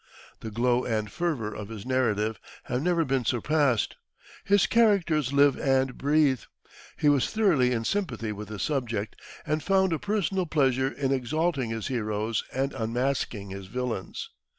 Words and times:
The 0.39 0.49
glow 0.49 0.83
and 0.83 1.11
fervor 1.11 1.53
of 1.53 1.69
his 1.69 1.85
narrative 1.85 2.39
have 2.63 2.81
never 2.81 3.05
been 3.05 3.23
surpassed; 3.23 3.97
his 4.43 4.65
characters 4.65 5.31
live 5.31 5.59
and 5.59 5.95
breathe; 5.95 6.39
he 6.97 7.07
was 7.07 7.29
thoroughly 7.29 7.71
in 7.71 7.85
sympathy 7.85 8.31
with 8.31 8.49
his 8.49 8.63
subject 8.63 9.15
and 9.45 9.61
found 9.61 9.93
a 9.93 9.99
personal 9.99 10.47
pleasure 10.47 10.89
in 10.91 11.11
exalting 11.11 11.69
his 11.69 11.85
heroes 11.85 12.43
and 12.51 12.73
unmasking 12.73 13.51
his 13.51 13.67
villains. 13.67 14.31